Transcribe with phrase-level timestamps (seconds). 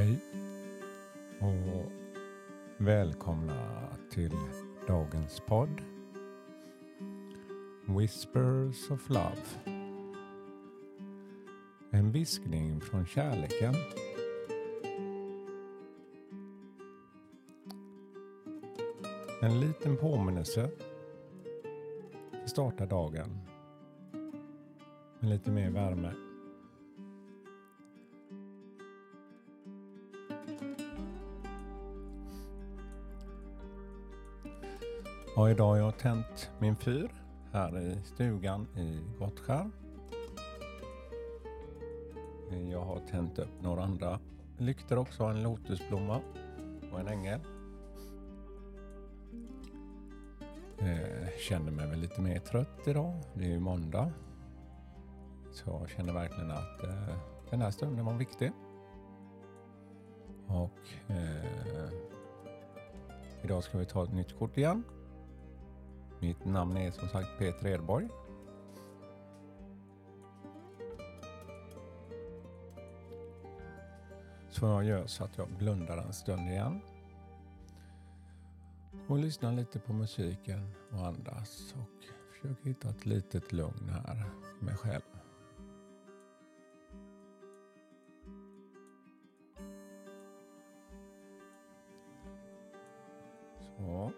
[0.00, 0.18] Hej
[1.40, 1.92] och
[2.78, 4.36] välkomna till
[4.86, 5.82] dagens podd
[7.86, 9.76] Whispers of Love.
[11.90, 13.74] En viskning från kärleken.
[19.42, 20.70] En liten påminnelse
[22.42, 23.38] att starta dagen
[25.20, 26.29] med lite mer värme.
[35.36, 37.10] Och idag har jag tänt min fyr
[37.52, 39.70] här i stugan i Gottskär.
[42.70, 44.20] Jag har tänt upp några andra
[44.58, 46.20] lyktor också, en lotusblomma
[46.92, 47.40] och en ängel.
[50.78, 53.14] Eh, känner mig väl lite mer trött idag.
[53.34, 54.12] Det är ju måndag.
[55.52, 57.16] Så jag känner verkligen att eh,
[57.50, 58.52] den här stunden var viktig.
[60.46, 61.90] Och eh,
[63.42, 64.84] idag ska vi ta ett nytt kort igen.
[66.20, 68.08] Mitt namn är som sagt Peter Edborg.
[74.50, 76.80] Så jag gör så att jag blundar en stund igen.
[79.08, 84.62] Och lyssnar lite på musiken och andas och försöker hitta ett litet lugn här med
[84.62, 85.02] mig själv.
[93.76, 94.12] Så.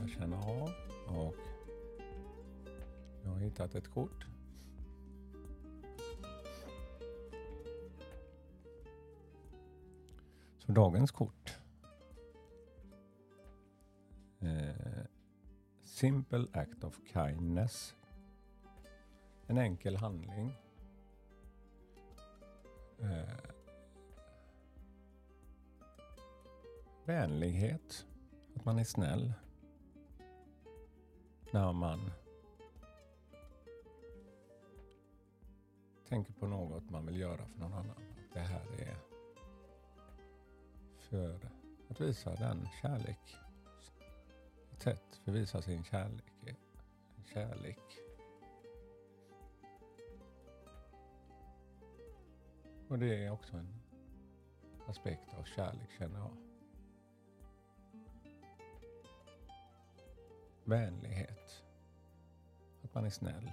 [0.00, 0.70] Ska känna av
[1.06, 1.34] och
[3.22, 4.26] jag har hittat ett kort.
[10.58, 11.58] Så dagens kort.
[14.38, 15.04] Eh,
[15.84, 17.96] simple act of kindness.
[19.46, 20.58] En enkel handling.
[22.98, 23.50] Eh,
[27.04, 28.06] vänlighet.
[28.54, 29.32] Att man är snäll.
[31.52, 32.10] När man
[36.08, 37.90] tänker på något man vill göra för någon annan.
[37.90, 38.96] Att det här är
[40.98, 41.50] för
[41.88, 43.36] att visa den kärlek.
[44.72, 46.56] Ett sätt för att visa sin kärlek.
[47.24, 47.98] Kärlek.
[52.88, 53.74] Och det är också en
[54.86, 56.36] aspekt av kärlek känner jag.
[60.64, 61.39] Vänlighet.
[62.90, 63.50] Att man är snäll.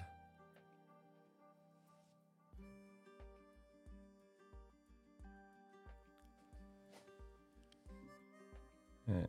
[9.05, 9.25] Eh,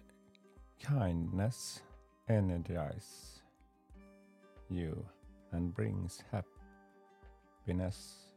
[0.78, 1.84] kindness
[2.26, 3.42] energizes
[4.68, 5.04] you
[5.52, 6.24] and brings
[7.64, 8.28] happiness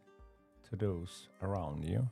[0.69, 2.07] to those around you.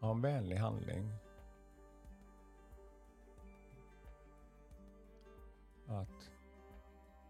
[0.00, 1.12] Ja, en vänlig handling.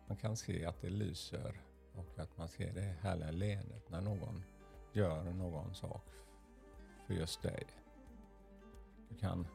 [0.06, 1.60] Man kan se att det lyser
[1.94, 4.42] och att man ser det härliga leendet när någon
[4.92, 6.04] gör någon sak
[7.06, 7.66] för just dig.
[9.08, 9.46] Du kan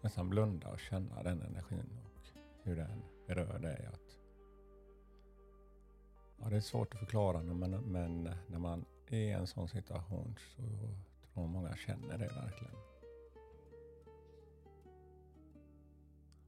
[0.00, 3.88] nästan blunda och känna den energin och hur den berör dig.
[3.92, 4.18] Att,
[6.42, 10.34] ja, det är svårt att förklara men, men när man är i en sån situation
[10.56, 10.62] så
[11.34, 12.74] tror många känner det verkligen.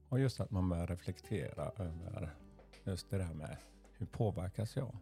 [0.09, 2.35] Och just att man börjar reflektera över
[2.83, 3.57] just det där med
[3.97, 4.97] hur påverkas jag?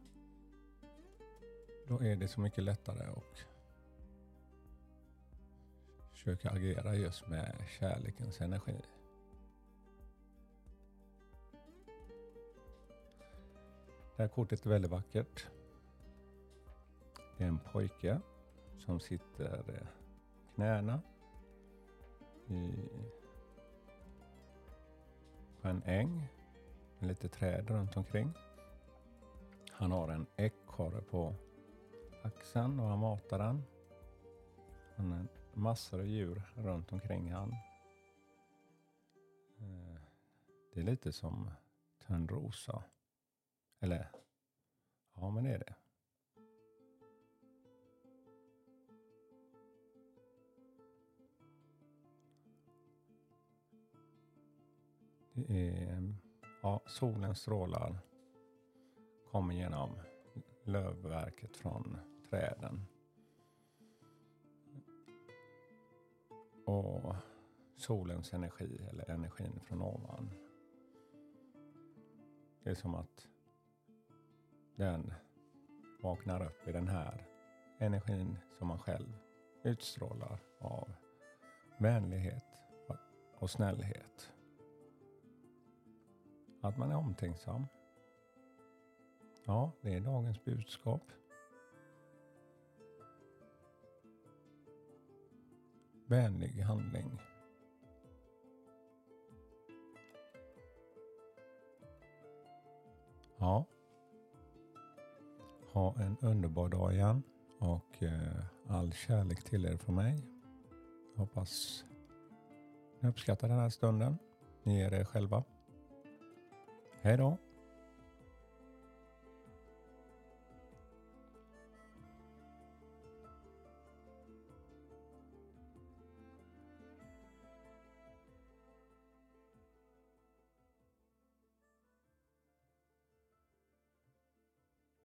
[1.87, 3.45] Då är det så mycket lättare att
[6.11, 8.81] försöka agera just med kärlekens energi.
[14.15, 15.47] Det här kortet är väldigt vackert.
[17.37, 18.19] Det är en pojke
[18.77, 19.87] som sitter
[20.55, 21.01] knäna
[22.47, 22.71] i,
[25.65, 26.27] på en äng
[26.99, 28.33] med lite träd runt omkring.
[29.71, 31.35] Han har en ekorre på
[32.23, 33.63] axeln och han matar den.
[34.95, 37.51] Han har massor av djur runt omkring han.
[39.57, 40.01] Eh,
[40.73, 41.51] det är lite som
[42.07, 42.83] Törnrosa.
[43.79, 44.11] Eller,
[45.15, 45.73] ja men det är det.
[55.35, 56.15] Är,
[56.61, 57.99] ja, solens strålar
[59.31, 59.89] kommer genom
[60.63, 61.97] lövverket från
[62.29, 62.85] träden.
[66.65, 67.15] Och
[67.75, 70.29] solens energi eller energin från ovan.
[72.63, 73.27] Det är som att
[74.75, 75.13] den
[76.01, 77.27] vaknar upp i den här
[77.79, 79.17] energin som man själv
[79.63, 80.93] utstrålar av
[81.77, 82.43] vänlighet
[83.39, 84.34] och snällhet.
[86.65, 87.67] Att man är omtänksam.
[89.45, 91.01] Ja, det är dagens budskap.
[96.07, 97.21] Vänlig handling.
[103.37, 103.65] Ja.
[105.73, 107.23] Ha en underbar dag igen
[107.59, 110.23] och eh, all kärlek till er från mig.
[111.13, 111.85] Jag hoppas
[112.99, 114.17] ni uppskattar den här stunden.
[114.63, 115.43] Ni är er själva.
[117.05, 117.37] Hej då!